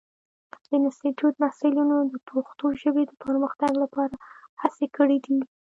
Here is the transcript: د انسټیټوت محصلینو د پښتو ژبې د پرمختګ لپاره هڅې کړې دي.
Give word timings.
د 0.67 0.69
انسټیټوت 0.77 1.35
محصلینو 1.43 1.97
د 2.11 2.13
پښتو 2.29 2.65
ژبې 2.81 3.03
د 3.07 3.11
پرمختګ 3.23 3.71
لپاره 3.83 4.15
هڅې 4.61 4.87
کړې 4.95 5.17
دي. 5.25 5.39